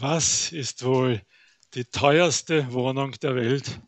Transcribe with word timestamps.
Was 0.00 0.52
ist 0.52 0.84
wohl 0.84 1.20
die 1.74 1.84
teuerste 1.84 2.72
Wohnung 2.72 3.18
der 3.20 3.34
Welt? 3.34 3.80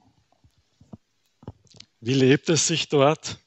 Wie 2.00 2.14
lebt 2.14 2.48
es 2.48 2.66
sich 2.66 2.88
dort? 2.88 3.38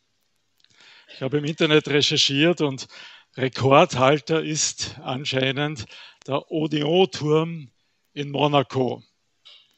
Ich 1.13 1.21
habe 1.21 1.39
im 1.39 1.43
Internet 1.43 1.89
recherchiert 1.89 2.61
und 2.61 2.87
Rekordhalter 3.35 4.41
ist 4.41 4.97
anscheinend 5.03 5.87
der 6.25 6.49
Odeon-Turm 6.51 7.69
in 8.13 8.31
Monaco. 8.31 9.03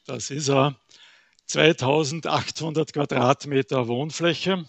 Das 0.04 0.30
ist 0.30 0.48
er 0.48 0.78
2800 1.46 2.92
Quadratmeter 2.92 3.88
Wohnfläche, 3.88 4.64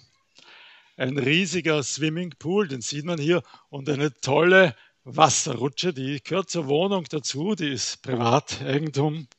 ein 0.95 1.19
riesiger 1.19 1.83
Swimmingpool, 1.83 2.67
den 2.67 2.81
sieht 2.81 3.05
man 3.05 3.19
hier, 3.19 3.43
und 3.69 3.87
eine 3.87 4.11
tolle 4.21 4.75
Wasserrutsche, 5.09 5.93
die 5.93 6.21
gehört 6.21 6.49
zur 6.49 6.67
Wohnung 6.67 7.05
dazu, 7.05 7.55
die 7.55 7.69
ist 7.69 8.01
Privateigentum, 8.01 9.29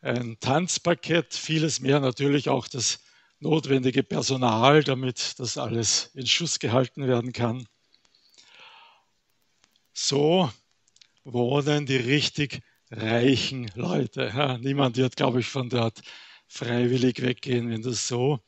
ein 0.00 0.36
Tanzparkett, 0.40 1.32
vieles 1.32 1.78
mehr, 1.78 2.00
natürlich 2.00 2.48
auch 2.48 2.66
das 2.66 2.98
notwendige 3.38 4.02
Personal, 4.02 4.82
damit 4.82 5.38
das 5.38 5.58
alles 5.58 6.10
in 6.14 6.26
Schuss 6.26 6.58
gehalten 6.58 7.06
werden 7.06 7.32
kann. 7.32 7.68
So 9.92 10.50
wohnen 11.22 11.86
die 11.86 11.96
richtig 11.96 12.60
reichen 12.90 13.70
Leute. 13.76 14.58
Niemand 14.60 14.96
wird, 14.96 15.14
glaube 15.14 15.38
ich, 15.38 15.46
von 15.46 15.68
dort 15.68 16.02
freiwillig 16.48 17.22
weggehen, 17.22 17.70
wenn 17.70 17.82
du 17.82 17.92
so 17.92 18.40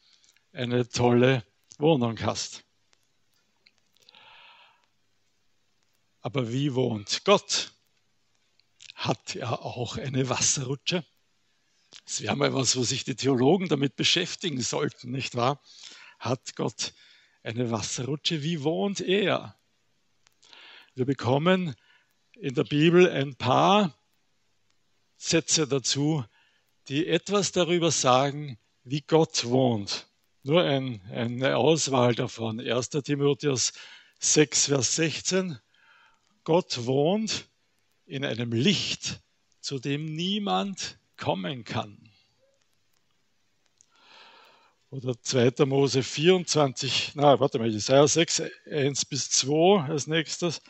eine 0.53 0.89
tolle 0.89 1.45
Wohnung 1.79 2.21
hast. 2.21 2.65
Aber 6.23 6.53
wie 6.53 6.75
wohnt 6.75 7.25
Gott? 7.25 7.73
Hat 8.95 9.35
er 9.35 9.65
auch 9.65 9.97
eine 9.97 10.29
Wasserrutsche? 10.29 11.05
Das 12.05 12.23
wäre 12.23 12.37
mal 12.37 12.55
was, 12.55 12.77
wo 12.77 12.85
sich 12.85 13.05
die 13.05 13.17
Theologen 13.17 13.69
damit 13.69 13.97
beschäftigen 13.97 14.61
sollten, 14.61 15.11
nicht 15.11 15.35
wahr? 15.35 15.61
Hat 16.19 16.55
Gott 16.55 16.95
eine 17.43 17.71
Wasserrutsche? 17.71 18.43
Wie 18.43 18.63
wohnt 18.63 19.01
er? 19.01 19.59
Wir 20.95 21.05
bekommen 21.05 21.75
in 22.37 22.55
der 22.55 22.65
Bibel 22.65 23.11
ein 23.11 23.35
paar 23.35 23.99
Sätze 25.17 25.67
dazu, 25.67 26.25
die 26.89 27.07
etwas 27.09 27.53
darüber 27.53 27.91
sagen, 27.91 28.59
wie 28.85 29.01
Gott 29.01 29.45
wohnt. 29.45 30.07
Nur 30.45 30.63
ein, 30.63 31.01
eine 31.11 31.57
Auswahl 31.57 32.15
davon. 32.15 32.61
1. 32.61 32.91
Timotheus 32.91 33.73
6, 34.21 34.67
Vers 34.67 34.97
16. 34.97 35.59
Gott 36.45 36.87
wohnt 36.87 37.49
in 38.05 38.25
einem 38.25 38.53
Licht, 38.53 39.21
zu 39.61 39.79
dem 39.79 40.05
niemand 40.05 40.99
kommen 41.17 41.65
kann. 41.65 41.99
Oder 44.91 45.19
2. 45.19 45.65
Mose 45.65 46.03
24, 46.03 47.13
na, 47.15 47.41
warte 47.41 47.59
mal, 47.59 47.71
Jesaja 47.71 48.07
6, 48.07 48.43
1 48.71 49.05
bis 49.07 49.31
2 49.31 49.85
als 49.89 50.07
nächstes 50.07 50.61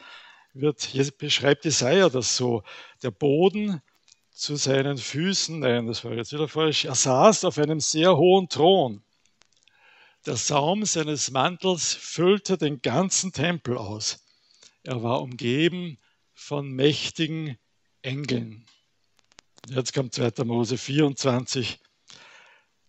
wird, 0.52 0.88
beschreibt 1.18 1.64
Jesaja 1.64 2.08
das 2.08 2.36
so. 2.36 2.62
Der 3.02 3.10
Boden 3.10 3.82
zu 4.30 4.56
seinen 4.56 4.98
Füßen, 4.98 5.58
nein, 5.58 5.86
das 5.86 6.04
war 6.04 6.12
jetzt 6.12 6.32
wieder 6.32 6.48
falsch, 6.48 6.84
er 6.84 6.94
saß 6.94 7.44
auf 7.44 7.58
einem 7.58 7.80
sehr 7.80 8.16
hohen 8.16 8.48
Thron. 8.48 9.02
Der 10.24 10.36
Saum 10.36 10.84
seines 10.84 11.32
Mantels 11.32 11.92
füllte 11.92 12.56
den 12.56 12.80
ganzen 12.80 13.32
Tempel 13.32 13.76
aus. 13.76 14.21
Er 14.84 15.02
war 15.02 15.22
umgeben 15.22 15.96
von 16.34 16.72
mächtigen 16.72 17.56
Engeln. 18.02 18.66
Jetzt 19.68 19.94
kommt 19.94 20.12
2. 20.12 20.44
Mose 20.44 20.76
24. 20.76 21.78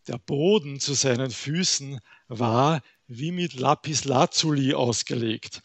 Der 0.08 0.18
Boden 0.18 0.80
zu 0.80 0.96
seinen 0.96 1.30
Füßen 1.30 2.00
war 2.28 2.82
wie 3.06 3.32
mit 3.32 3.54
Lapis 3.54 4.06
Lazuli 4.06 4.74
ausgelegt, 4.74 5.62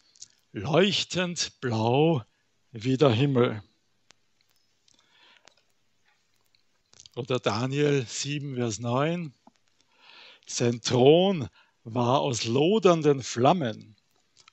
leuchtend 0.51 1.59
blau 1.61 2.23
wie 2.71 2.97
der 2.97 3.09
Himmel. 3.09 3.63
Oder 7.15 7.39
Daniel 7.39 8.05
7, 8.05 8.55
Vers 8.55 8.77
9. 8.77 9.33
Sein 10.45 10.79
Thron 10.81 11.49
war 11.83 12.19
aus 12.19 12.45
lodernden 12.45 13.23
Flammen 13.23 13.98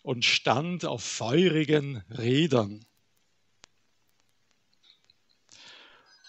und 0.06 0.24
stand 0.24 0.84
auf 0.84 1.02
feurigen 1.02 1.96
Rädern. 2.10 2.86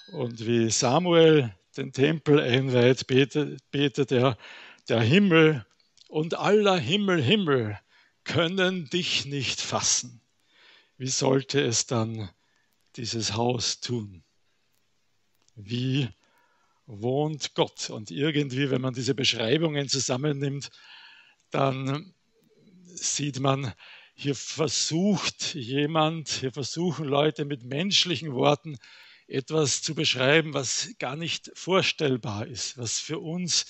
Und 0.08 0.48
wie 0.48 0.72
Samuel 0.72 1.56
den 1.78 1.94
Tempel 1.94 2.40
einweiht, 2.40 3.06
betet, 3.06 3.70
betet 3.70 4.12
er, 4.12 4.36
der 4.90 5.02
Himmel 5.02 5.64
und 6.08 6.34
aller 6.34 6.80
Himmel, 6.80 7.22
Himmel 7.22 7.80
können 8.24 8.90
dich 8.90 9.28
nicht 9.28 9.62
fassen. 9.62 10.22
Wie 10.98 11.06
sollte 11.06 11.62
es 11.62 11.86
dann 11.86 12.32
dieses 12.96 13.36
Haus 13.36 13.80
tun? 13.80 14.24
Wie 15.54 16.10
wohnt 16.88 17.54
Gott? 17.54 17.92
Und 17.92 18.10
irgendwie, 18.10 18.72
wenn 18.72 18.82
man 18.82 18.96
diese 18.96 19.14
Beschreibungen 19.14 19.88
zusammennimmt, 19.88 20.72
dann 21.52 22.16
sieht 22.98 23.40
man, 23.40 23.74
hier 24.14 24.36
versucht 24.36 25.54
jemand, 25.54 26.30
hier 26.30 26.52
versuchen 26.52 27.06
Leute 27.06 27.46
mit 27.46 27.64
menschlichen 27.64 28.34
Worten 28.34 28.78
etwas 29.28 29.82
zu 29.82 29.94
beschreiben, 29.94 30.54
was 30.54 30.90
gar 31.00 31.16
nicht 31.16 31.52
vorstellbar 31.54 32.48
ist, 32.48 32.78
was 32.78 33.00
für 33.00 33.20
uns 33.20 33.66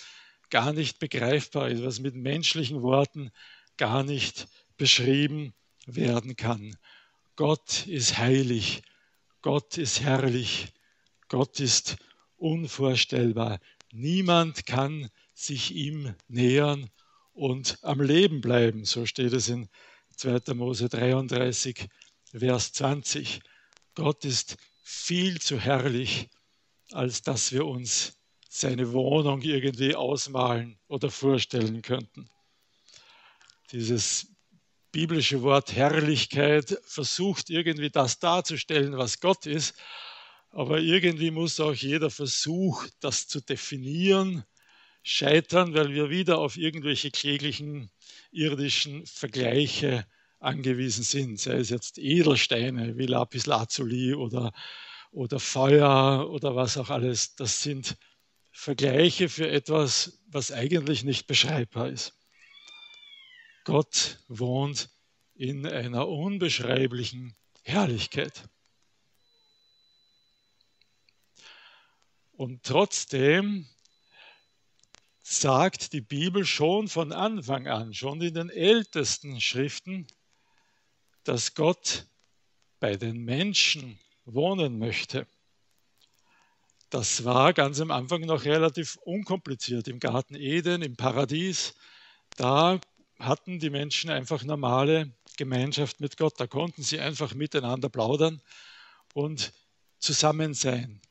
gar 0.50 0.72
nicht 0.72 1.00
begreifbar 1.00 1.70
ist, 1.70 1.84
was 1.84 2.00
mit 2.00 2.16
menschlichen 2.16 2.82
Worten 2.82 3.32
gar 3.76 4.04
nicht 4.04 4.48
beschrieben 4.78 5.54
werden 5.86 6.36
kann. 6.36 6.78
Gott 7.36 7.86
ist 7.88 8.18
heilig, 8.18 8.84
Gott 9.42 9.78
ist 9.78 10.02
herrlich, 10.02 10.68
Gott 11.28 11.60
ist 11.60 11.98
unvorstellbar. 12.38 13.60
Niemand 13.92 14.66
kann 14.66 15.10
sich 15.34 15.72
ihm 15.76 16.16
nähern 16.28 16.90
und 17.38 17.78
am 17.84 18.02
Leben 18.02 18.42
bleiben. 18.42 18.84
So 18.84 19.06
steht 19.06 19.34
es 19.34 19.48
in 19.48 19.70
2. 20.18 20.54
Mose 20.56 20.90
33, 20.90 21.88
Vers 22.32 22.74
20. 22.74 23.42
Gott 23.94 24.26
ist 24.26 24.58
viel 24.84 25.40
zu 25.40 25.60
herrlich, 25.60 26.30
als 26.92 27.22
dass 27.22 27.52
wir 27.52 27.66
uns 27.66 28.18
seine 28.50 28.92
Wohnung 28.92 29.42
irgendwie 29.42 29.96
ausmalen 29.96 30.80
oder 30.88 31.12
vorstellen 31.12 31.82
könnten. 31.82 32.30
Dieses 33.72 34.28
biblische 34.92 35.44
Wort 35.44 35.74
Herrlichkeit 35.74 36.80
versucht 36.86 37.50
irgendwie 37.52 37.92
das 37.92 38.20
darzustellen, 38.20 38.98
was 38.98 39.20
Gott 39.20 39.46
ist, 39.46 39.76
aber 40.50 40.80
irgendwie 40.80 41.30
muss 41.30 41.60
auch 41.60 41.74
jeder 41.74 42.10
Versuch, 42.10 42.88
das 43.00 43.28
zu 43.28 43.42
definieren, 43.42 44.44
scheitern, 45.08 45.74
weil 45.74 45.94
wir 45.94 46.10
wieder 46.10 46.38
auf 46.38 46.58
irgendwelche 46.58 47.12
kläglichen 47.12 47.90
irdischen 48.32 49.06
Vergleiche 49.06 50.06
angewiesen 50.40 51.04
sind, 51.04 51.40
sei 51.40 51.54
es 51.54 51.70
jetzt 51.70 51.98
Edelsteine 51.98 52.98
wie 52.98 53.06
Lapis 53.06 53.46
Lazuli 53.46 54.14
oder, 54.14 54.52
oder 55.12 55.40
Feuer 55.40 56.30
oder 56.30 56.58
was 56.58 56.78
auch 56.78 56.90
alles. 56.90 57.36
Das 57.36 57.64
sind 57.64 57.96
Vergleiche 58.52 59.30
für 59.30 59.50
etwas, 59.50 60.20
was 60.28 60.52
eigentlich 60.52 61.06
nicht 61.06 61.26
beschreibbar 61.26 61.88
ist. 61.88 62.14
Gott 63.64 64.20
wohnt 64.28 64.90
in 65.36 65.66
einer 65.66 66.10
unbeschreiblichen 66.10 67.34
Herrlichkeit. 67.64 68.50
Und 72.34 72.64
trotzdem 72.64 73.68
sagt 75.30 75.92
die 75.92 76.00
Bibel 76.00 76.46
schon 76.46 76.88
von 76.88 77.12
Anfang 77.12 77.68
an, 77.68 77.94
schon 77.94 78.22
in 78.22 78.34
den 78.34 78.50
ältesten 78.50 79.42
Schriften, 79.42 80.08
dass 81.26 81.54
Gott 81.54 82.06
bei 82.80 82.96
den 82.96 83.26
Menschen 83.26 84.00
wohnen 84.24 84.80
möchte. 84.80 85.28
Das 86.90 87.26
war 87.26 87.52
ganz 87.52 87.82
am 87.82 87.92
Anfang 87.92 88.22
noch 88.22 88.46
relativ 88.46 88.96
unkompliziert. 89.04 89.90
Im 89.90 90.00
Garten 90.00 90.36
Eden, 90.36 90.82
im 90.82 90.96
Paradies, 90.96 91.76
da 92.38 92.80
hatten 93.20 93.60
die 93.60 93.70
Menschen 93.70 94.10
einfach 94.10 94.46
normale 94.46 95.14
Gemeinschaft 95.36 96.00
mit 96.00 96.16
Gott. 96.16 96.40
Da 96.40 96.48
konnten 96.48 96.84
sie 96.84 97.02
einfach 97.02 97.34
miteinander 97.34 97.90
plaudern 97.90 98.42
und 99.14 99.52
zusammen 100.00 100.54
sein. 100.54 101.02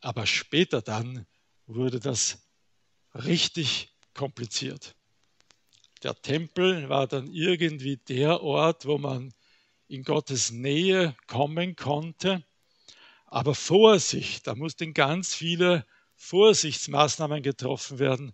Aber 0.00 0.24
später 0.24 0.80
dann 0.80 1.26
wurde 1.66 2.00
das 2.00 2.38
richtig 3.14 3.94
kompliziert. 4.14 4.94
Der 6.02 6.14
Tempel 6.14 6.88
war 6.88 7.06
dann 7.06 7.26
irgendwie 7.32 7.96
der 7.96 8.42
Ort, 8.42 8.86
wo 8.86 8.98
man 8.98 9.32
in 9.88 10.02
Gottes 10.02 10.50
Nähe 10.50 11.14
kommen 11.26 11.76
konnte. 11.76 12.44
Aber 13.26 13.54
Vorsicht, 13.54 14.46
da 14.46 14.54
mussten 14.54 14.94
ganz 14.94 15.34
viele 15.34 15.86
Vorsichtsmaßnahmen 16.16 17.42
getroffen 17.42 17.98
werden, 17.98 18.32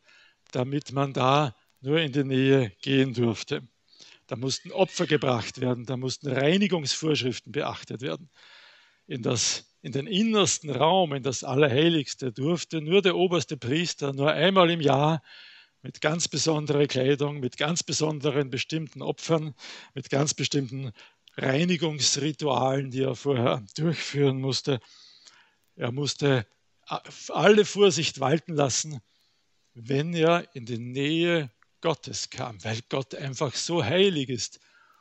damit 0.52 0.92
man 0.92 1.12
da 1.12 1.56
nur 1.80 2.00
in 2.00 2.12
die 2.12 2.24
Nähe 2.24 2.72
gehen 2.82 3.14
durfte. 3.14 3.66
Da 4.26 4.36
mussten 4.36 4.72
Opfer 4.72 5.06
gebracht 5.06 5.60
werden, 5.60 5.86
da 5.86 5.96
mussten 5.96 6.28
Reinigungsvorschriften 6.28 7.52
beachtet 7.52 8.00
werden. 8.00 8.28
In, 9.06 9.22
das, 9.22 9.75
in 9.86 9.92
den 9.92 10.08
innersten 10.08 10.70
Raum, 10.70 11.12
in 11.12 11.22
das 11.22 11.44
Allerheiligste, 11.44 12.32
durfte 12.32 12.80
nur 12.80 13.02
der 13.02 13.14
oberste 13.14 13.56
Priester 13.56 14.12
nur 14.12 14.32
einmal 14.32 14.68
im 14.70 14.80
Jahr 14.80 15.22
mit 15.80 16.00
ganz 16.00 16.26
besonderer 16.26 16.88
Kleidung, 16.88 17.38
mit 17.38 17.56
ganz 17.56 17.84
besonderen 17.84 18.50
bestimmten 18.50 19.00
Opfern, 19.00 19.54
mit 19.94 20.10
ganz 20.10 20.34
bestimmten 20.34 20.90
Reinigungsritualen, 21.36 22.90
die 22.90 23.02
er 23.02 23.14
vorher 23.14 23.64
durchführen 23.76 24.40
musste. 24.40 24.80
Er 25.76 25.92
musste 25.92 26.48
alle 27.28 27.64
Vorsicht 27.64 28.18
walten 28.18 28.54
lassen, 28.54 29.00
wenn 29.74 30.12
er 30.14 30.52
in 30.56 30.66
die 30.66 30.78
Nähe 30.78 31.52
Gottes 31.80 32.30
kam, 32.30 32.58
weil 32.64 32.80
Gott 32.88 33.14
einfach 33.14 33.54
so 33.54 33.84
heilig 33.84 34.30
ist 34.30 34.58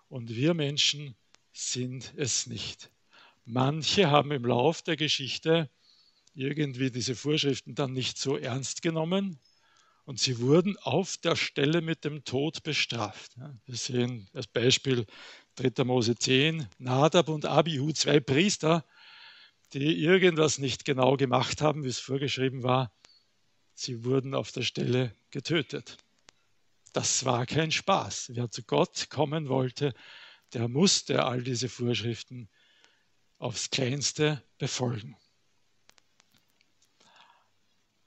und 0.10 0.30
wir 0.30 0.54
Menschen 0.54 1.16
sind 1.54 2.14
es 2.18 2.46
nicht. 2.46 2.92
Manche 3.46 4.10
haben 4.10 4.32
im 4.32 4.44
Lauf 4.44 4.82
der 4.82 4.96
Geschichte 4.96 5.70
irgendwie 6.34 6.90
diese 6.90 7.16
Vorschriften 7.16 7.76
dann 7.76 7.94
nicht 7.94 8.18
so 8.18 8.38
ernst 8.38 8.82
genommen 8.82 9.40
und 10.06 10.20
sie 10.20 10.40
wurden 10.40 10.78
auf 10.78 11.18
der 11.18 11.36
Stelle 11.36 11.82
mit 11.82 12.06
dem 12.06 12.24
Tod 12.24 12.64
bestraft. 12.64 13.36
Wir 13.66 13.76
sehen 13.76 14.28
als 14.34 14.48
Beispiel 14.48 15.06
3. 15.56 15.84
Mose 15.84 16.16
10, 16.16 16.68
Nadab 16.80 17.30
und 17.30 17.46
Abihu, 17.46 17.92
zwei 17.92 18.20
Priester, 18.20 18.84
die 19.74 20.04
irgendwas 20.04 20.58
nicht 20.58 20.84
genau 20.84 21.16
gemacht 21.16 21.62
haben, 21.62 21.84
wie 21.84 21.90
es 21.90 22.00
vorgeschrieben 22.00 22.64
war. 22.64 22.92
Sie 23.76 24.04
wurden 24.04 24.34
auf 24.34 24.52
der 24.52 24.64
Stelle 24.64 25.14
getötet. 25.30 25.98
Das 26.94 27.26
war 27.26 27.46
kein 27.46 27.72
Spaß. 27.72 28.32
Wer 28.34 28.50
zu 28.50 28.64
Gott 28.64 29.10
kommen 29.10 29.50
wollte, 29.50 29.94
der 30.54 30.68
musste 30.68 31.26
all 31.26 31.44
diese 31.44 31.70
Vorschriften 31.70 32.50
aufs 33.38 33.70
Kleinste 33.70 34.44
befolgen. 34.58 35.18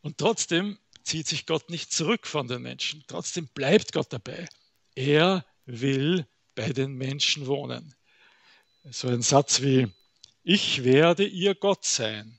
Und 0.01 0.19
trotzdem 0.19 0.79
zieht 1.03 1.27
sich 1.27 1.47
Gott 1.47 1.71
nicht 1.71 1.93
zurück 1.93 2.27
von 2.27 2.49
den 2.49 2.63
Menschen. 2.63 3.05
Trotzdem 3.09 3.49
bleibt 3.49 3.93
Gott 3.93 4.13
dabei. 4.13 4.49
Er 4.95 5.45
will 5.65 6.27
bei 6.55 6.73
den 6.73 6.95
Menschen 6.95 7.47
wohnen. 7.47 7.95
So 8.91 9.09
ein 9.09 9.23
Satz 9.23 9.61
wie, 9.63 9.93
ich 10.43 10.85
werde 10.85 11.27
ihr 11.27 11.55
Gott 11.55 11.85
sein 11.85 12.39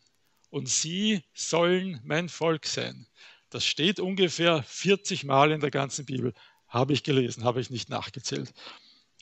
und 0.49 0.67
sie 0.67 1.23
sollen 1.33 2.01
mein 2.03 2.27
Volk 2.27 2.65
sein. 2.65 3.07
Das 3.49 3.65
steht 3.65 3.99
ungefähr 3.99 4.63
40 4.63 5.23
Mal 5.23 5.51
in 5.51 5.59
der 5.59 5.71
ganzen 5.71 6.05
Bibel. 6.05 6.33
Habe 6.67 6.93
ich 6.93 7.03
gelesen, 7.03 7.43
habe 7.43 7.61
ich 7.61 7.69
nicht 7.69 7.89
nachgezählt. 7.89 8.53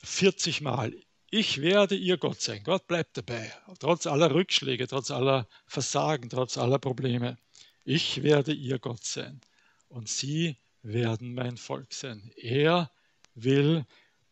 40 0.04 0.60
Mal. 0.60 0.94
Ich 1.30 1.60
werde 1.60 1.94
ihr 1.94 2.16
Gott 2.16 2.40
sein. 2.40 2.62
Gott 2.64 2.86
bleibt 2.86 3.16
dabei. 3.16 3.52
Trotz 3.80 4.06
aller 4.06 4.32
Rückschläge, 4.32 4.88
trotz 4.88 5.10
aller 5.10 5.46
Versagen, 5.66 6.30
trotz 6.30 6.56
aller 6.56 6.78
Probleme. 6.78 7.36
Ich 7.84 8.22
werde 8.22 8.52
ihr 8.52 8.78
Gott 8.78 9.04
sein. 9.04 9.40
Und 9.88 10.08
sie 10.08 10.56
werden 10.82 11.34
mein 11.34 11.58
Volk 11.58 11.92
sein. 11.92 12.32
Er 12.36 12.90
will 13.34 13.84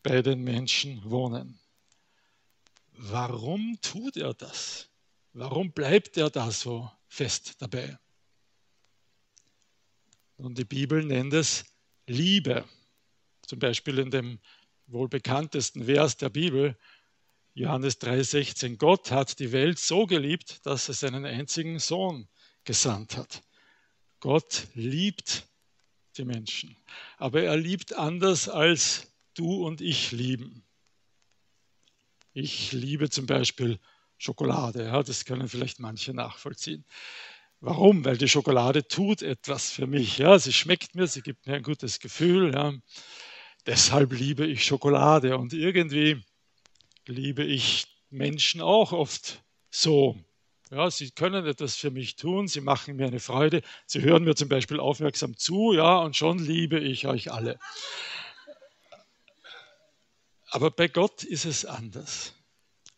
bei 0.02 0.22
den 0.22 0.42
Menschen 0.42 1.02
wohnen. 1.10 1.58
Warum 2.92 3.78
tut 3.82 4.16
er 4.16 4.32
das? 4.32 4.88
Warum 5.34 5.72
bleibt 5.72 6.16
er 6.16 6.30
da 6.30 6.50
so 6.50 6.90
fest 7.08 7.56
dabei? 7.58 7.98
Und 10.38 10.56
die 10.56 10.64
Bibel 10.64 11.04
nennt 11.04 11.34
es 11.34 11.64
Liebe. 12.06 12.64
Zum 13.42 13.58
Beispiel 13.58 13.98
in 13.98 14.10
dem 14.10 14.38
wohl 14.86 15.08
bekanntesten 15.08 15.84
Vers 15.84 16.16
der 16.16 16.28
Bibel, 16.28 16.76
Johannes 17.54 17.98
3:16. 18.00 18.76
Gott 18.76 19.10
hat 19.10 19.38
die 19.38 19.52
Welt 19.52 19.78
so 19.78 20.06
geliebt, 20.06 20.64
dass 20.66 20.88
er 20.88 20.94
seinen 20.94 21.24
einzigen 21.24 21.78
Sohn 21.78 22.28
gesandt 22.64 23.16
hat. 23.16 23.42
Gott 24.20 24.66
liebt 24.74 25.46
die 26.16 26.24
Menschen, 26.24 26.76
aber 27.18 27.42
er 27.42 27.56
liebt 27.56 27.94
anders 27.94 28.48
als 28.48 29.12
du 29.34 29.66
und 29.66 29.80
ich 29.80 30.12
lieben. 30.12 30.64
Ich 32.32 32.72
liebe 32.72 33.08
zum 33.08 33.26
Beispiel 33.26 33.78
Schokolade, 34.18 34.84
ja, 34.84 35.02
das 35.02 35.24
können 35.24 35.48
vielleicht 35.48 35.80
manche 35.80 36.14
nachvollziehen. 36.14 36.84
Warum? 37.60 38.04
Weil 38.04 38.18
die 38.18 38.28
Schokolade 38.28 38.86
tut 38.86 39.22
etwas 39.22 39.70
für 39.70 39.86
mich. 39.86 40.18
Ja, 40.18 40.38
sie 40.38 40.52
schmeckt 40.52 40.94
mir, 40.94 41.06
sie 41.06 41.22
gibt 41.22 41.46
mir 41.46 41.54
ein 41.54 41.62
gutes 41.62 42.00
Gefühl. 42.00 42.52
Ja. 42.52 42.74
Deshalb 43.66 44.12
liebe 44.12 44.46
ich 44.46 44.64
Schokolade 44.64 45.36
und 45.36 45.52
irgendwie 45.52 46.22
liebe 47.06 47.42
ich 47.42 47.86
Menschen 48.10 48.60
auch 48.60 48.92
oft 48.92 49.42
so. 49.70 50.16
Ja, 50.70 50.90
sie 50.90 51.10
können 51.10 51.46
etwas 51.46 51.76
für 51.76 51.90
mich 51.90 52.16
tun, 52.16 52.46
sie 52.46 52.60
machen 52.60 52.96
mir 52.96 53.06
eine 53.06 53.20
Freude, 53.20 53.62
sie 53.86 54.02
hören 54.02 54.24
mir 54.24 54.36
zum 54.36 54.48
Beispiel 54.48 54.80
aufmerksam 54.80 55.36
zu, 55.36 55.72
ja, 55.72 55.98
und 55.98 56.16
schon 56.16 56.38
liebe 56.38 56.78
ich 56.78 57.06
euch 57.06 57.32
alle. 57.32 57.58
Aber 60.48 60.70
bei 60.70 60.88
Gott 60.88 61.24
ist 61.24 61.44
es 61.44 61.64
anders. 61.64 62.34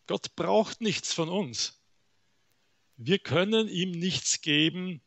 Gott 0.07 0.35
braucht 0.35 0.81
nichts 0.81 1.13
von 1.13 1.29
uns. 1.29 1.79
Wir 2.95 3.19
können 3.19 3.67
ihm 3.67 3.91
nichts 3.91 4.41
geben, 4.41 5.01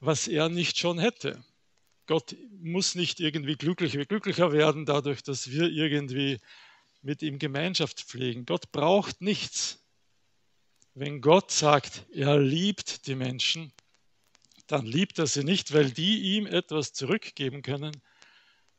was 0.00 0.28
er 0.28 0.48
nicht 0.48 0.78
schon 0.78 0.98
hätte. 0.98 1.44
Gott 2.10 2.34
muss 2.58 2.96
nicht 2.96 3.20
irgendwie 3.20 3.54
glücklicher, 3.54 4.04
glücklicher 4.04 4.50
werden 4.50 4.84
dadurch, 4.84 5.22
dass 5.22 5.48
wir 5.52 5.70
irgendwie 5.70 6.40
mit 7.02 7.22
ihm 7.22 7.38
Gemeinschaft 7.38 8.00
pflegen. 8.00 8.46
Gott 8.46 8.72
braucht 8.72 9.20
nichts. 9.20 9.78
Wenn 10.92 11.20
Gott 11.20 11.52
sagt, 11.52 12.06
er 12.12 12.36
liebt 12.40 13.06
die 13.06 13.14
Menschen, 13.14 13.72
dann 14.66 14.86
liebt 14.86 15.20
er 15.20 15.28
sie 15.28 15.44
nicht, 15.44 15.72
weil 15.72 15.92
die 15.92 16.34
ihm 16.34 16.48
etwas 16.48 16.92
zurückgeben 16.94 17.62
können, 17.62 18.02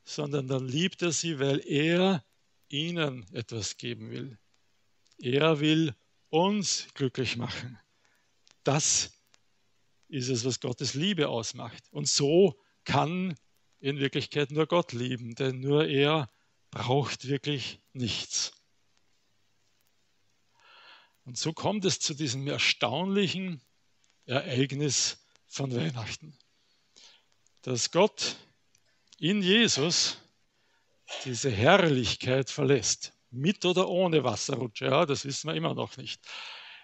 sondern 0.04 0.46
dann 0.46 0.68
liebt 0.68 1.00
er 1.00 1.12
sie, 1.12 1.38
weil 1.38 1.66
er 1.66 2.22
ihnen 2.68 3.24
etwas 3.32 3.78
geben 3.78 4.10
will. 4.10 4.38
Er 5.16 5.58
will 5.58 5.94
uns 6.28 6.86
glücklich 6.92 7.38
machen. 7.38 7.78
Das 8.62 9.10
ist 10.08 10.28
es, 10.28 10.44
was 10.44 10.60
Gottes 10.60 10.92
Liebe 10.92 11.30
ausmacht. 11.30 11.82
Und 11.92 12.06
so 12.06 12.61
kann 12.84 13.34
in 13.80 13.98
Wirklichkeit 13.98 14.50
nur 14.50 14.66
Gott 14.66 14.92
lieben, 14.92 15.34
denn 15.34 15.60
nur 15.60 15.86
er 15.86 16.30
braucht 16.70 17.26
wirklich 17.26 17.80
nichts. 17.92 18.52
Und 21.24 21.38
so 21.38 21.52
kommt 21.52 21.84
es 21.84 22.00
zu 22.00 22.14
diesem 22.14 22.46
erstaunlichen 22.48 23.60
Ereignis 24.24 25.24
von 25.46 25.74
Weihnachten, 25.74 26.36
dass 27.62 27.90
Gott 27.90 28.36
in 29.18 29.42
Jesus 29.42 30.18
diese 31.24 31.50
Herrlichkeit 31.50 32.50
verlässt, 32.50 33.12
mit 33.30 33.64
oder 33.64 33.88
ohne 33.88 34.24
Wasserrutsche, 34.24 34.86
ja, 34.86 35.06
das 35.06 35.24
wissen 35.24 35.48
wir 35.48 35.54
immer 35.54 35.74
noch 35.74 35.96
nicht. 35.96 36.20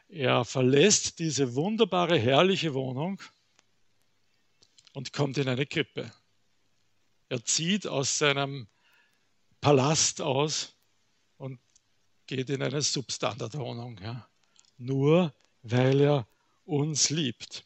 Er 0.09 0.45
verlässt 0.45 1.19
diese 1.19 1.55
wunderbare, 1.55 2.19
herrliche 2.19 2.75
Wohnung 2.75 3.21
und 4.93 5.13
kommt 5.13 5.39
in 5.39 5.49
eine 5.49 5.67
Krippe. 5.67 6.11
Er 7.29 7.45
zieht 7.45 7.87
aus 7.87 8.19
seinem 8.19 8.69
Palast 9.61 10.21
aus 10.21 10.75
und 11.37 11.61
geht 12.27 12.51
in 12.51 12.63
eine 12.63 12.83
Substandardwohnung. 12.83 13.99
Ja. 13.99 14.29
Nur 14.77 15.35
weil 15.63 16.01
er 16.01 16.29
uns 16.65 17.11
liebt. 17.11 17.65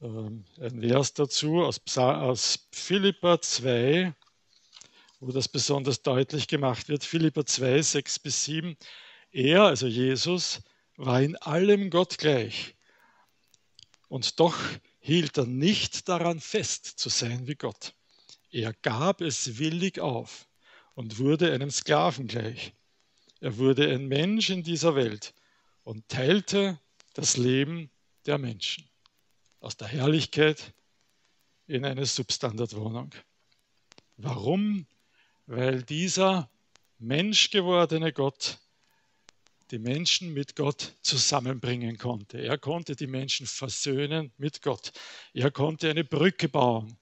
Ähm, 0.00 0.44
ein 0.60 0.80
Vers 0.80 1.14
dazu 1.14 1.62
aus, 1.62 1.80
aus 1.96 2.68
Philippa 2.72 3.40
2, 3.40 4.14
wo 5.20 5.32
das 5.32 5.48
besonders 5.48 6.02
deutlich 6.02 6.48
gemacht 6.48 6.88
wird. 6.88 7.04
Philippa 7.04 7.44
2, 7.46 7.82
6 7.82 8.18
bis 8.18 8.44
7. 8.44 8.76
Er, 9.32 9.62
also 9.62 9.86
Jesus, 9.86 10.62
war 10.96 11.20
in 11.20 11.36
allem 11.36 11.90
Gott 11.90 12.18
gleich. 12.18 12.74
Und 14.08 14.38
doch 14.38 14.56
hielt 15.06 15.38
er 15.38 15.46
nicht 15.46 16.08
daran 16.08 16.40
fest 16.40 16.84
zu 16.84 17.10
sein 17.10 17.46
wie 17.46 17.54
Gott. 17.54 17.94
Er 18.50 18.72
gab 18.72 19.20
es 19.20 19.58
willig 19.58 20.00
auf 20.00 20.48
und 20.94 21.18
wurde 21.20 21.52
einem 21.52 21.70
Sklaven 21.70 22.26
gleich. 22.26 22.72
Er 23.38 23.56
wurde 23.56 23.88
ein 23.88 24.08
Mensch 24.08 24.50
in 24.50 24.64
dieser 24.64 24.96
Welt 24.96 25.32
und 25.84 26.08
teilte 26.08 26.80
das 27.14 27.36
Leben 27.36 27.88
der 28.26 28.38
Menschen. 28.38 28.88
Aus 29.60 29.76
der 29.76 29.86
Herrlichkeit 29.86 30.74
in 31.68 31.84
eine 31.84 32.04
Substandardwohnung. 32.04 33.14
Warum? 34.16 34.88
Weil 35.46 35.84
dieser 35.84 36.50
menschgewordene 36.98 38.12
Gott 38.12 38.58
die 39.70 39.78
Menschen 39.78 40.32
mit 40.32 40.54
Gott 40.54 40.94
zusammenbringen 41.02 41.98
konnte. 41.98 42.38
Er 42.38 42.58
konnte 42.58 42.94
die 42.94 43.06
Menschen 43.06 43.46
versöhnen 43.46 44.32
mit 44.38 44.62
Gott. 44.62 44.92
Er 45.32 45.50
konnte 45.50 45.90
eine 45.90 46.04
Brücke 46.04 46.48
bauen 46.48 46.96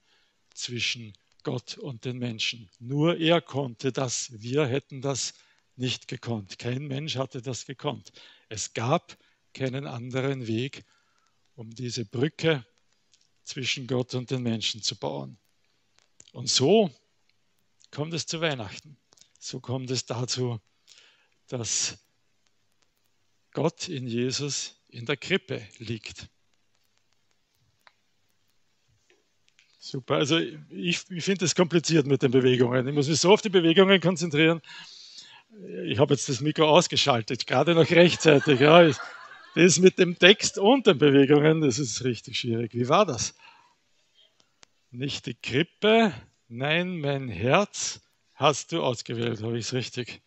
zwischen 0.53 1.13
Gott 1.43 1.77
und 1.77 2.05
den 2.05 2.17
Menschen. 2.17 2.69
Nur 2.79 3.17
er 3.17 3.41
konnte 3.41 3.91
das. 3.91 4.31
Wir 4.41 4.65
hätten 4.65 5.01
das 5.01 5.33
nicht 5.75 6.07
gekonnt. 6.07 6.57
Kein 6.57 6.87
Mensch 6.87 7.17
hatte 7.17 7.41
das 7.41 7.65
gekonnt. 7.65 8.11
Es 8.49 8.73
gab 8.73 9.17
keinen 9.53 9.85
anderen 9.85 10.47
Weg, 10.47 10.85
um 11.55 11.69
diese 11.69 12.05
Brücke 12.05 12.65
zwischen 13.43 13.85
Gott 13.85 14.15
und 14.15 14.31
den 14.31 14.41
Menschen 14.41 14.81
zu 14.81 14.97
bauen. 14.97 15.37
Und 16.31 16.49
so 16.49 16.91
kommt 17.91 18.13
es 18.13 18.25
zu 18.25 18.41
Weihnachten. 18.41 18.97
So 19.39 19.59
kommt 19.59 19.91
es 19.91 20.05
dazu, 20.05 20.59
dass 21.47 22.04
Gott 23.55 23.87
in 23.87 24.05
Jesus 24.05 24.75
in 24.89 25.05
der 25.05 25.15
Krippe 25.15 25.61
liegt. 25.79 26.27
Super, 29.79 30.15
also 30.15 30.37
ich, 30.37 31.09
ich 31.09 31.23
finde 31.23 31.45
es 31.45 31.55
kompliziert 31.55 32.05
mit 32.05 32.21
den 32.21 32.31
Bewegungen. 32.31 32.85
Ich 32.85 32.93
muss 32.93 33.07
mich 33.07 33.19
so 33.19 33.31
auf 33.31 33.41
die 33.41 33.49
Bewegungen 33.49 34.01
konzentrieren. 34.01 34.61
Ich 35.85 35.99
habe 35.99 36.13
jetzt 36.13 36.27
das 36.27 36.41
Mikro 36.41 36.67
ausgeschaltet, 36.67 37.47
gerade 37.47 37.75
noch 37.75 37.89
rechtzeitig. 37.89 38.59
Ja. 38.59 38.91
Das 39.55 39.79
mit 39.79 39.99
dem 39.99 40.19
Text 40.19 40.57
und 40.57 40.85
den 40.85 40.97
Bewegungen, 40.97 41.61
das 41.61 41.79
ist 41.79 42.03
richtig 42.03 42.37
schwierig. 42.37 42.73
Wie 42.73 42.89
war 42.89 43.05
das? 43.05 43.35
Nicht 44.91 45.27
die 45.27 45.35
Krippe, 45.35 46.13
nein, 46.49 46.97
mein 46.97 47.29
Herz 47.29 48.01
hast 48.33 48.73
du 48.73 48.83
ausgewählt, 48.83 49.41
habe 49.43 49.57
ich 49.57 49.67
es 49.67 49.73
richtig? 49.73 50.24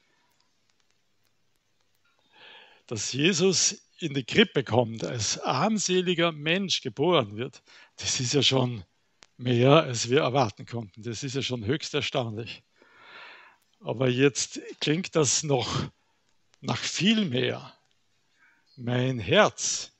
Dass 2.88 3.12
Jesus 3.12 3.82
in 4.00 4.14
die 4.14 4.24
Krippe 4.24 4.64
kommt, 4.64 5.04
als 5.04 5.38
armseliger 5.38 6.32
Mensch 6.32 6.80
geboren 6.80 7.36
wird, 7.36 7.62
das 7.96 8.18
ist 8.18 8.32
ja 8.32 8.42
schon 8.42 8.82
mehr, 9.36 9.82
als 9.84 10.08
wir 10.08 10.20
erwarten 10.20 10.64
konnten. 10.64 11.02
Das 11.02 11.22
ist 11.22 11.34
ja 11.34 11.42
schon 11.42 11.64
höchst 11.64 11.94
erstaunlich. 11.94 12.62
Aber 13.80 14.08
jetzt 14.08 14.60
klingt 14.80 15.14
das 15.14 15.42
noch 15.42 15.90
nach 16.60 16.78
viel 16.78 17.26
mehr. 17.26 17.74
Mein 18.76 19.18
Herz. 19.18 19.92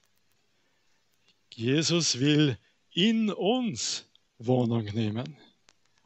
Jesus 1.53 2.19
will 2.19 2.59
in 2.91 3.31
uns 3.31 4.07
Wohnung 4.39 4.85
nehmen. 4.85 5.37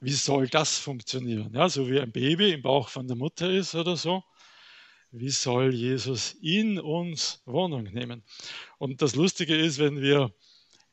Wie 0.01 0.13
soll 0.13 0.49
das 0.49 0.79
funktionieren? 0.79 1.55
Ja, 1.55 1.69
so 1.69 1.89
wie 1.89 2.01
ein 2.01 2.11
Baby 2.11 2.53
im 2.53 2.63
Bauch 2.63 2.89
von 2.89 3.07
der 3.07 3.17
Mutter 3.17 3.49
ist 3.49 3.77
oder 3.77 3.97
so. 3.97 4.25
Wie 5.15 5.29
soll 5.29 5.75
Jesus 5.75 6.39
in 6.41 6.81
uns 6.81 7.43
Wohnung 7.45 7.83
nehmen? 7.83 8.23
Und 8.79 9.03
das 9.03 9.15
Lustige 9.15 9.55
ist, 9.55 9.79
wenn 9.79 10.01
wir 10.01 10.33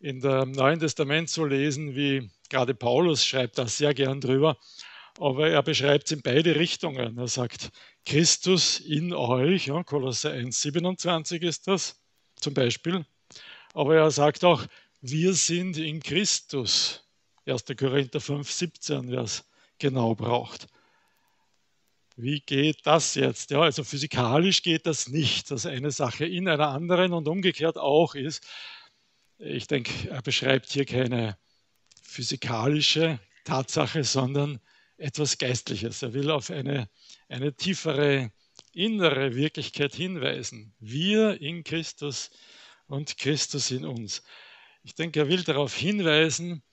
in 0.01 0.19
dem 0.19 0.51
Neuen 0.51 0.81
Testament 0.81 1.29
so 1.29 1.45
lesen, 1.45 1.95
wie 1.95 2.29
gerade 2.49 2.75
Paulus 2.75 3.25
schreibt 3.25 3.57
da 3.57 3.65
sehr 3.65 3.93
gern 3.93 4.19
drüber, 4.19 4.57
aber 5.19 5.49
er 5.49 5.63
beschreibt 5.63 6.07
es 6.07 6.11
in 6.11 6.21
beide 6.21 6.55
Richtungen. 6.55 7.17
Er 7.17 7.27
sagt, 7.29 7.71
Christus 8.05 8.81
in 8.81 9.13
euch, 9.13 9.67
ja, 9.67 9.83
Kolosser 9.83 10.31
1, 10.31 10.63
27 10.63 11.41
ist 11.41 11.67
das 11.67 11.97
zum 12.35 12.53
Beispiel, 12.53 13.05
aber 13.73 13.95
er 13.95 14.11
sagt 14.11 14.43
auch, 14.43 14.65
wir 14.99 15.33
sind 15.33 15.77
in 15.77 16.01
Christus. 16.01 17.05
1. 17.45 17.63
Korinther 17.77 18.19
5, 18.19 18.51
17, 18.51 19.11
wer 19.11 19.21
es 19.21 19.45
genau 19.77 20.13
braucht. 20.13 20.67
Wie 22.21 22.41
geht 22.41 22.85
das 22.85 23.15
jetzt? 23.15 23.49
Ja, 23.49 23.61
also 23.61 23.85
physikalisch 23.85 24.61
geht 24.61 24.85
das 24.85 25.07
nicht, 25.07 25.51
dass 25.51 25.65
eine 25.65 25.89
Sache 25.89 26.25
in 26.25 26.49
einer 26.49 26.67
anderen 26.67 27.13
und 27.13 27.29
umgekehrt 27.29 27.77
auch 27.77 28.13
ist. 28.13 28.45
Ich 29.37 29.67
denke, 29.67 30.09
er 30.09 30.21
beschreibt 30.21 30.69
hier 30.69 30.83
keine 30.83 31.37
physikalische 32.03 33.21
Tatsache, 33.45 34.03
sondern 34.03 34.59
etwas 34.97 35.37
Geistliches. 35.37 36.01
Er 36.01 36.11
will 36.11 36.29
auf 36.29 36.49
eine, 36.49 36.89
eine 37.29 37.53
tiefere 37.53 38.33
innere 38.73 39.35
Wirklichkeit 39.35 39.95
hinweisen. 39.95 40.73
Wir 40.81 41.39
in 41.39 41.63
Christus 41.63 42.31
und 42.87 43.17
Christus 43.17 43.71
in 43.71 43.85
uns. 43.85 44.23
Ich 44.83 44.93
denke, 44.93 45.21
er 45.21 45.29
will 45.29 45.43
darauf 45.43 45.73
hinweisen, 45.73 46.63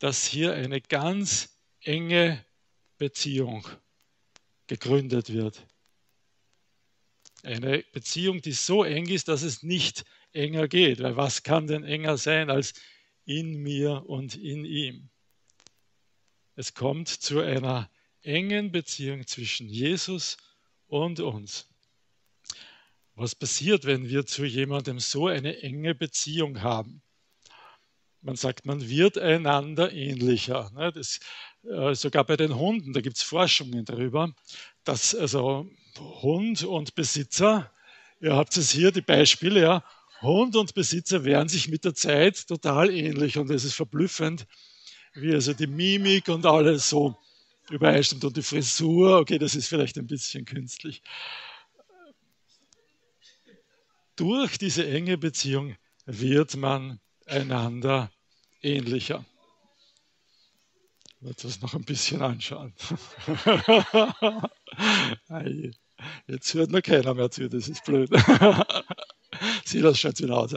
dass 0.00 0.26
hier 0.26 0.54
eine 0.54 0.80
ganz 0.80 1.56
enge 1.82 2.44
Beziehung 2.96 3.64
gegründet 4.68 5.32
wird. 5.32 5.66
Eine 7.42 7.84
Beziehung, 7.92 8.40
die 8.40 8.52
so 8.52 8.84
eng 8.84 9.08
ist, 9.08 9.28
dass 9.28 9.42
es 9.42 9.62
nicht 9.62 10.04
enger 10.32 10.68
geht. 10.68 11.02
Weil 11.02 11.16
was 11.16 11.42
kann 11.42 11.66
denn 11.66 11.84
enger 11.84 12.16
sein 12.16 12.50
als 12.50 12.74
in 13.24 13.62
mir 13.62 14.04
und 14.06 14.36
in 14.36 14.64
ihm? 14.64 15.10
Es 16.54 16.74
kommt 16.74 17.08
zu 17.08 17.40
einer 17.40 17.90
engen 18.22 18.72
Beziehung 18.72 19.26
zwischen 19.26 19.68
Jesus 19.68 20.36
und 20.86 21.20
uns. 21.20 21.68
Was 23.14 23.34
passiert, 23.34 23.84
wenn 23.84 24.08
wir 24.08 24.26
zu 24.26 24.44
jemandem 24.44 25.00
so 25.00 25.28
eine 25.28 25.60
enge 25.62 25.94
Beziehung 25.94 26.62
haben? 26.62 27.02
Man 28.28 28.36
sagt, 28.36 28.66
man 28.66 28.86
wird 28.86 29.16
einander 29.16 29.90
ähnlicher. 29.90 30.70
Ne? 30.74 30.92
Das, 30.92 31.18
äh, 31.62 31.94
sogar 31.94 32.24
bei 32.24 32.36
den 32.36 32.56
Hunden, 32.56 32.92
da 32.92 33.00
gibt 33.00 33.16
es 33.16 33.22
Forschungen 33.22 33.86
darüber, 33.86 34.34
dass 34.84 35.14
also 35.14 35.66
Hund 35.98 36.62
und 36.62 36.94
Besitzer, 36.94 37.72
ihr 38.20 38.36
habt 38.36 38.54
es 38.58 38.70
hier, 38.70 38.92
die 38.92 39.00
Beispiele, 39.00 39.62
ja, 39.62 39.84
Hund 40.20 40.56
und 40.56 40.74
Besitzer 40.74 41.24
werden 41.24 41.48
sich 41.48 41.68
mit 41.68 41.86
der 41.86 41.94
Zeit 41.94 42.46
total 42.46 42.90
ähnlich 42.90 43.38
und 43.38 43.48
es 43.48 43.64
ist 43.64 43.72
verblüffend, 43.72 44.46
wie 45.14 45.32
also 45.32 45.54
die 45.54 45.66
Mimik 45.66 46.28
und 46.28 46.44
alles 46.44 46.90
so 46.90 47.16
übereinstimmt 47.70 48.26
und 48.26 48.36
die 48.36 48.42
Frisur, 48.42 49.20
okay, 49.20 49.38
das 49.38 49.54
ist 49.54 49.68
vielleicht 49.68 49.96
ein 49.96 50.06
bisschen 50.06 50.44
künstlich. 50.44 51.00
Durch 54.16 54.58
diese 54.58 54.86
enge 54.86 55.16
Beziehung 55.16 55.76
wird 56.04 56.56
man 56.56 57.00
einander 57.24 58.10
ähnlicher. 58.62 59.24
Ich 61.20 61.26
werde 61.26 61.42
das 61.42 61.60
noch 61.60 61.74
ein 61.74 61.84
bisschen 61.84 62.22
anschauen. 62.22 62.72
Jetzt 66.26 66.54
hört 66.54 66.70
noch 66.70 66.82
keiner 66.82 67.14
mehr 67.14 67.30
zu, 67.30 67.48
das 67.48 67.68
ist 67.68 67.84
blöd. 67.84 68.10
Silas 69.64 69.98
schaut 69.98 70.20
wieder 70.20 70.36
aus. 70.36 70.54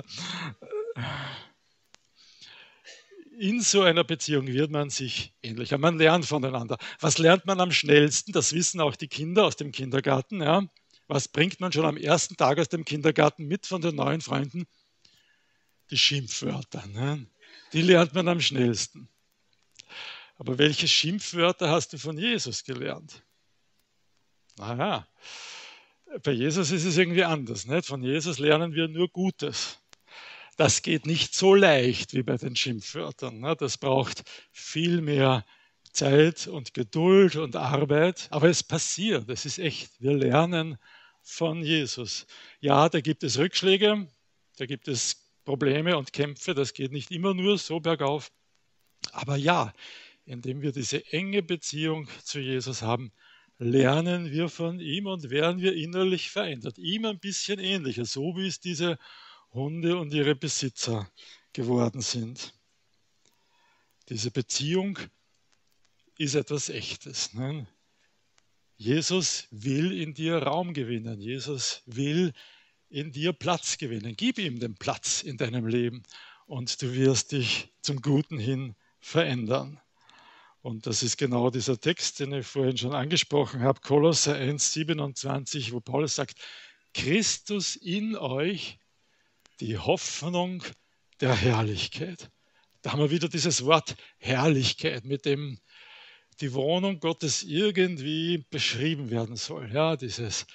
In 3.39 3.61
so 3.61 3.81
einer 3.81 4.03
Beziehung 4.03 4.45
wird 4.45 4.69
man 4.69 4.91
sich 4.91 5.33
ähnlicher. 5.41 5.79
Man 5.79 5.97
lernt 5.97 6.27
voneinander. 6.27 6.77
Was 6.99 7.17
lernt 7.17 7.47
man 7.47 7.59
am 7.59 7.71
schnellsten? 7.71 8.33
Das 8.33 8.53
wissen 8.53 8.79
auch 8.79 8.95
die 8.95 9.07
Kinder 9.07 9.45
aus 9.45 9.55
dem 9.55 9.71
Kindergarten. 9.71 10.43
Ja? 10.43 10.63
Was 11.07 11.27
bringt 11.27 11.59
man 11.59 11.71
schon 11.71 11.85
am 11.85 11.97
ersten 11.97 12.37
Tag 12.37 12.59
aus 12.59 12.69
dem 12.69 12.85
Kindergarten 12.85 13.47
mit 13.47 13.65
von 13.65 13.81
den 13.81 13.95
neuen 13.95 14.21
Freunden? 14.21 14.67
Die 15.89 15.97
Schimpfwörter. 15.97 16.85
Ne? 16.85 17.25
Die 17.73 17.81
lernt 17.81 18.13
man 18.13 18.27
am 18.27 18.41
schnellsten. 18.41 19.07
Aber 20.37 20.57
welche 20.57 20.87
Schimpfwörter 20.87 21.69
hast 21.69 21.93
du 21.93 21.97
von 21.97 22.17
Jesus 22.17 22.63
gelernt? 22.63 23.23
Naja, 24.57 25.07
bei 26.23 26.31
Jesus 26.31 26.71
ist 26.71 26.85
es 26.85 26.97
irgendwie 26.97 27.23
anders. 27.23 27.65
Nicht? 27.65 27.85
Von 27.85 28.03
Jesus 28.03 28.39
lernen 28.39 28.73
wir 28.73 28.87
nur 28.87 29.07
Gutes. 29.09 29.79
Das 30.57 30.81
geht 30.81 31.05
nicht 31.05 31.33
so 31.33 31.55
leicht 31.55 32.13
wie 32.13 32.23
bei 32.23 32.37
den 32.37 32.55
Schimpfwörtern. 32.55 33.39
Ne? 33.39 33.55
Das 33.55 33.77
braucht 33.77 34.23
viel 34.51 35.01
mehr 35.01 35.45
Zeit 35.93 36.47
und 36.47 36.73
Geduld 36.73 37.35
und 37.35 37.55
Arbeit. 37.55 38.27
Aber 38.31 38.49
es 38.49 38.63
passiert, 38.63 39.29
es 39.29 39.45
ist 39.45 39.59
echt. 39.59 40.01
Wir 40.01 40.13
lernen 40.13 40.77
von 41.21 41.63
Jesus. 41.63 42.25
Ja, 42.59 42.89
da 42.89 42.99
gibt 43.01 43.23
es 43.23 43.37
Rückschläge, 43.37 44.07
da 44.57 44.65
gibt 44.65 44.87
es 44.87 45.20
Probleme 45.43 45.97
und 45.97 46.13
Kämpfe. 46.13 46.53
Das 46.53 46.73
geht 46.73 46.91
nicht 46.91 47.11
immer 47.11 47.33
nur 47.33 47.57
so 47.57 47.79
bergauf. 47.79 48.31
Aber 49.11 49.35
ja, 49.35 49.73
indem 50.25 50.61
wir 50.61 50.71
diese 50.71 51.05
enge 51.11 51.41
Beziehung 51.41 52.07
zu 52.23 52.39
Jesus 52.39 52.81
haben, 52.81 53.11
lernen 53.57 54.31
wir 54.31 54.49
von 54.49 54.79
ihm 54.79 55.07
und 55.07 55.29
werden 55.29 55.61
wir 55.61 55.75
innerlich 55.75 56.29
verändert. 56.29 56.77
Ihm 56.77 57.05
ein 57.05 57.19
bisschen 57.19 57.59
ähnlicher, 57.59 58.05
so 58.05 58.35
wie 58.35 58.47
es 58.47 58.59
diese 58.59 58.97
Hunde 59.51 59.97
und 59.97 60.13
ihre 60.13 60.35
Besitzer 60.35 61.09
geworden 61.53 62.01
sind. 62.01 62.53
Diese 64.09 64.31
Beziehung 64.31 64.97
ist 66.17 66.35
etwas 66.35 66.69
Echtes. 66.69 67.33
Ne? 67.33 67.67
Jesus 68.77 69.47
will 69.51 69.91
in 69.91 70.13
dir 70.13 70.37
Raum 70.37 70.73
gewinnen. 70.73 71.19
Jesus 71.19 71.83
will 71.85 72.33
in 72.91 73.11
dir 73.11 73.33
Platz 73.33 73.77
gewinnen. 73.77 74.15
Gib 74.15 74.37
ihm 74.37 74.59
den 74.59 74.75
Platz 74.75 75.23
in 75.23 75.37
deinem 75.37 75.65
Leben 75.65 76.03
und 76.45 76.81
du 76.81 76.93
wirst 76.93 77.31
dich 77.31 77.69
zum 77.81 78.01
Guten 78.01 78.37
hin 78.37 78.75
verändern. 78.99 79.79
Und 80.61 80.85
das 80.85 81.01
ist 81.01 81.17
genau 81.17 81.49
dieser 81.49 81.79
Text, 81.79 82.19
den 82.19 82.33
ich 82.33 82.45
vorhin 82.45 82.77
schon 82.77 82.93
angesprochen 82.93 83.61
habe, 83.61 83.81
Kolosser 83.81 84.35
1, 84.35 84.73
27, 84.73 85.71
wo 85.71 85.79
Paulus 85.79 86.15
sagt, 86.15 86.37
Christus 86.93 87.75
in 87.77 88.15
euch, 88.17 88.77
die 89.59 89.77
Hoffnung 89.77 90.63
der 91.19 91.33
Herrlichkeit. 91.33 92.29
Da 92.81 92.91
haben 92.91 92.99
wir 92.99 93.11
wieder 93.11 93.29
dieses 93.29 93.65
Wort 93.65 93.95
Herrlichkeit, 94.17 95.05
mit 95.05 95.25
dem 95.25 95.59
die 96.41 96.53
Wohnung 96.53 96.99
Gottes 96.99 97.43
irgendwie 97.43 98.45
beschrieben 98.49 99.09
werden 99.09 99.35
soll. 99.35 99.71
Ja, 99.71 99.95
dieses 99.95 100.45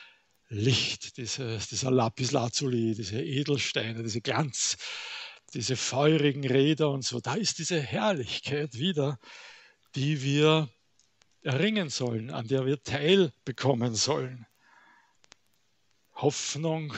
Licht, 0.49 1.17
dieses, 1.17 1.69
dieser 1.69 1.91
Lapis 1.91 2.33
Lazuli, 2.33 2.95
diese 2.95 3.21
Edelsteine, 3.21 4.03
diese 4.03 4.21
Glanz, 4.21 4.77
diese 5.55 5.77
feurigen 5.77 6.47
Räder 6.47 6.91
und 6.91 7.05
so. 7.05 7.21
Da 7.21 7.35
ist 7.35 7.59
diese 7.59 7.81
Herrlichkeit 7.81 8.75
wieder, 8.75 9.19
die 9.95 10.23
wir 10.23 10.69
erringen 11.43 11.89
sollen, 11.91 12.31
an 12.31 12.49
der 12.49 12.67
wir 12.67 12.83
teilbekommen 12.83 13.95
sollen. 13.95 14.47
Hoffnung 16.15 16.95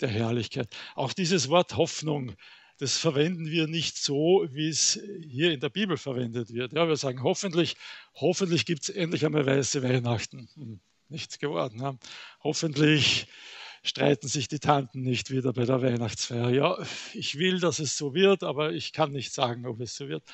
der 0.00 0.08
Herrlichkeit. 0.08 0.68
Auch 0.94 1.12
dieses 1.12 1.48
Wort 1.48 1.76
Hoffnung, 1.76 2.34
das 2.78 2.98
verwenden 2.98 3.46
wir 3.46 3.66
nicht 3.66 3.96
so, 3.96 4.46
wie 4.50 4.68
es 4.68 5.00
hier 5.22 5.52
in 5.52 5.60
der 5.60 5.68
Bibel 5.68 5.96
verwendet 5.96 6.52
wird. 6.52 6.72
Ja, 6.72 6.88
wir 6.88 6.96
sagen 6.96 7.22
hoffentlich, 7.22 7.76
hoffentlich 8.14 8.66
gibt 8.66 8.82
es 8.82 8.88
endlich 8.88 9.24
einmal 9.24 9.46
weiße 9.46 9.82
Weihnachten. 9.82 10.48
Nichts 11.08 11.38
geworden. 11.38 11.80
Ja. 11.80 11.96
Hoffentlich 12.42 13.26
streiten 13.82 14.28
sich 14.28 14.48
die 14.48 14.58
Tanten 14.58 15.02
nicht 15.02 15.30
wieder 15.30 15.52
bei 15.52 15.64
der 15.64 15.82
Weihnachtsfeier. 15.82 16.50
Ja, 16.50 16.78
ich 17.12 17.38
will, 17.38 17.60
dass 17.60 17.78
es 17.78 17.96
so 17.96 18.14
wird, 18.14 18.42
aber 18.42 18.72
ich 18.72 18.92
kann 18.92 19.12
nicht 19.12 19.32
sagen, 19.32 19.66
ob 19.66 19.80
es 19.80 19.94
so 19.96 20.08
wird. 20.08 20.24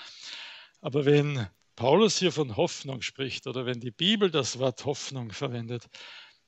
Aber 0.81 1.05
wenn 1.05 1.49
Paulus 1.77 2.19
hier 2.19 2.33
von 2.33 2.57
Hoffnung 2.57 3.03
spricht 3.03 3.47
oder 3.47 3.67
wenn 3.67 3.81
die 3.81 3.91
Bibel 3.91 4.31
das 4.31 4.59
Wort 4.59 4.85
Hoffnung 4.85 5.33
verwendet, 5.33 5.89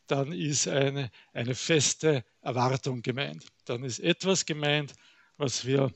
dann 0.07 0.33
ist 0.33 0.69
eine, 0.69 1.11
eine 1.33 1.55
feste 1.55 2.25
Erwartung 2.41 3.03
gemeint. 3.03 3.47
Dann 3.65 3.83
ist 3.83 3.99
etwas 3.99 4.47
gemeint, 4.47 4.93
was 5.37 5.65
wir 5.65 5.93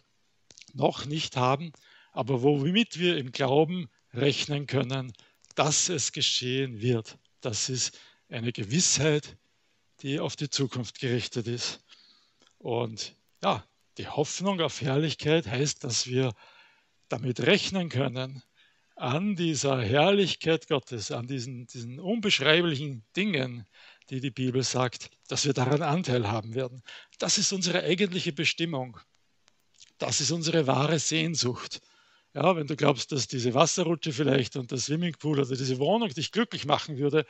noch 0.73 1.05
nicht 1.05 1.37
haben, 1.37 1.73
aber 2.13 2.43
womit 2.43 2.99
wir 2.99 3.17
im 3.17 3.31
Glauben 3.31 3.89
rechnen 4.13 4.67
können, 4.67 5.13
dass 5.55 5.89
es 5.89 6.13
geschehen 6.13 6.81
wird. 6.81 7.19
Das 7.41 7.69
ist 7.69 7.99
eine 8.29 8.53
Gewissheit, 8.53 9.37
die 10.01 10.21
auf 10.21 10.37
die 10.37 10.51
Zukunft 10.51 11.01
gerichtet 11.01 11.47
ist. 11.47 11.85
Und 12.59 13.15
ja, 13.43 13.65
die 13.99 14.09
Hoffnung 14.09 14.61
auf 14.61 14.81
Herrlichkeit 14.81 15.47
heißt, 15.47 15.85
dass 15.85 16.07
wir 16.07 16.35
damit 17.09 17.41
rechnen 17.41 17.89
können, 17.89 18.43
an 18.97 19.37
dieser 19.37 19.83
Herrlichkeit 19.83 20.69
Gottes, 20.69 21.11
an 21.11 21.27
diesen, 21.27 21.67
diesen 21.67 22.01
unbeschreiblichen 22.01 23.05
Dingen, 23.15 23.67
die 24.09 24.21
die 24.21 24.31
Bibel 24.31 24.63
sagt, 24.63 25.11
dass 25.29 25.45
wir 25.45 25.53
daran 25.53 25.83
Anteil 25.83 26.29
haben 26.29 26.55
werden. 26.55 26.83
Das 27.19 27.37
ist 27.37 27.53
unsere 27.53 27.83
eigentliche 27.83 28.33
Bestimmung. 28.33 28.99
Das 29.99 30.21
ist 30.21 30.31
unsere 30.31 30.67
wahre 30.67 30.99
Sehnsucht. 30.99 31.81
Ja, 32.35 32.57
wenn 32.57 32.67
du 32.67 32.77
glaubst, 32.77 33.13
dass 33.13 33.29
diese 33.29 33.55
Wasserrutsche 33.55 34.13
vielleicht 34.13 34.57
und 34.57 34.73
das 34.73 34.87
Swimmingpool 34.87 35.41
oder 35.41 35.57
diese 35.57 35.79
Wohnung 35.79 36.09
dich 36.11 36.33
glücklich 36.33 36.67
machen 36.67 36.99
würde, 36.99 37.27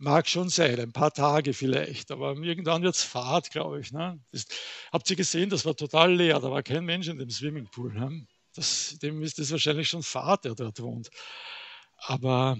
mag 0.00 0.28
schon 0.28 0.48
sein, 0.48 0.80
ein 0.80 0.92
paar 0.92 1.12
Tage 1.12 1.52
vielleicht, 1.52 2.10
aber 2.10 2.34
irgendwann 2.36 2.82
wird 2.82 2.94
es 2.94 3.02
Fahrt, 3.02 3.50
glaube 3.50 3.80
ich. 3.80 3.92
Ne? 3.92 4.18
Das, 4.32 4.46
habt 4.90 5.08
ihr 5.10 5.16
gesehen, 5.16 5.50
das 5.50 5.64
war 5.66 5.76
total 5.76 6.14
leer, 6.14 6.40
da 6.40 6.50
war 6.50 6.62
kein 6.62 6.84
Mensch 6.84 7.08
in 7.08 7.18
dem 7.18 7.30
Swimmingpool. 7.30 7.92
Ne? 7.92 8.26
Das, 8.54 8.98
dem 9.02 9.22
ist 9.22 9.38
es 9.38 9.52
wahrscheinlich 9.52 9.88
schon 9.88 10.02
Fahrt, 10.02 10.46
der 10.46 10.54
dort 10.54 10.80
wohnt. 10.80 11.10
Aber 11.98 12.58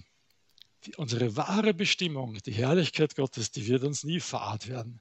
die, 0.85 0.95
unsere 0.97 1.35
wahre 1.35 1.73
Bestimmung, 1.73 2.39
die 2.45 2.53
Herrlichkeit 2.53 3.17
Gottes, 3.17 3.51
die 3.51 3.67
wird 3.67 3.85
uns 3.85 4.05
nie 4.05 4.21
fahrt 4.21 4.69
werden. 4.69 5.01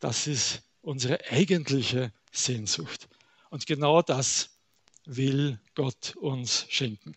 Das 0.00 0.26
ist 0.26 0.62
unsere 0.80 1.20
eigentliche 1.30 2.12
Sehnsucht. 2.32 3.08
Und 3.50 3.66
genau 3.66 4.00
das 4.00 4.50
will 5.04 5.60
Gott 5.74 6.16
uns 6.16 6.66
schenken. 6.70 7.16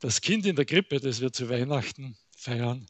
Das 0.00 0.22
Kind 0.22 0.46
in 0.46 0.56
der 0.56 0.64
Krippe, 0.64 1.00
das 1.00 1.20
wir 1.20 1.32
zu 1.32 1.50
Weihnachten 1.50 2.16
feiern, 2.34 2.86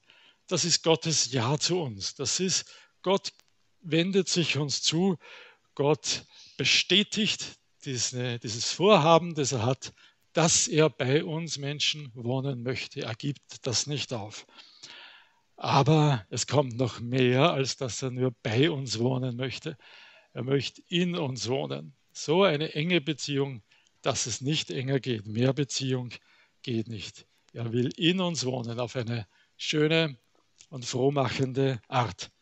das 0.50 0.64
ist 0.64 0.82
Gottes 0.82 1.32
Ja 1.32 1.58
zu 1.58 1.80
uns. 1.80 2.14
Das 2.14 2.40
ist, 2.40 2.66
Gott 3.02 3.32
wendet 3.80 4.28
sich 4.28 4.56
uns 4.56 4.82
zu, 4.82 5.16
Gott 5.74 6.24
bestätigt 6.56 7.58
diese, 7.84 8.38
dieses 8.38 8.72
Vorhaben, 8.72 9.34
das 9.34 9.52
er 9.52 9.64
hat, 9.64 9.92
dass 10.32 10.68
er 10.68 10.90
bei 10.90 11.24
uns 11.24 11.58
Menschen 11.58 12.10
wohnen 12.14 12.62
möchte. 12.62 13.02
Er 13.02 13.14
gibt 13.14 13.66
das 13.66 13.86
nicht 13.86 14.12
auf. 14.12 14.46
Aber 15.56 16.26
es 16.30 16.46
kommt 16.46 16.76
noch 16.76 17.00
mehr, 17.00 17.52
als 17.52 17.76
dass 17.76 18.02
er 18.02 18.10
nur 18.10 18.32
bei 18.42 18.70
uns 18.70 18.98
wohnen 18.98 19.36
möchte. 19.36 19.76
Er 20.32 20.42
möchte 20.42 20.82
in 20.88 21.16
uns 21.16 21.48
wohnen. 21.48 21.94
So 22.12 22.44
eine 22.44 22.74
enge 22.74 23.00
Beziehung, 23.00 23.62
dass 24.02 24.26
es 24.26 24.40
nicht 24.40 24.70
enger 24.70 25.00
geht. 25.00 25.26
Mehr 25.26 25.52
Beziehung 25.52 26.10
geht 26.62 26.88
nicht. 26.88 27.26
Er 27.52 27.72
will 27.72 27.90
in 27.96 28.20
uns 28.20 28.44
wohnen 28.44 28.78
auf 28.78 28.96
eine 28.96 29.26
schöne 29.56 30.18
und 30.70 30.87
frohmachende 30.87 31.83
Art. 31.87 32.33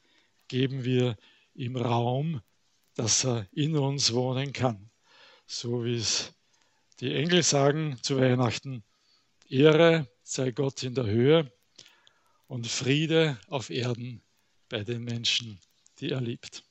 Geben 0.46 0.84
wir 0.84 1.16
ihm 1.54 1.76
Raum, 1.76 2.40
dass 2.94 3.24
er 3.24 3.46
in 3.52 3.76
uns 3.76 4.12
wohnen 4.12 4.52
kann 4.52 4.88
so 5.48 5.84
wie 5.84 5.96
es 5.96 6.34
die 7.00 7.14
Engel 7.14 7.42
sagen 7.42 7.98
zu 8.02 8.18
Weihnachten, 8.18 8.84
Ehre 9.48 10.06
sei 10.22 10.50
Gott 10.50 10.82
in 10.82 10.94
der 10.94 11.06
Höhe 11.06 11.50
und 12.46 12.66
Friede 12.66 13.40
auf 13.48 13.70
Erden 13.70 14.22
bei 14.68 14.84
den 14.84 15.02
Menschen, 15.04 15.58
die 16.00 16.10
er 16.10 16.20
liebt. 16.20 16.64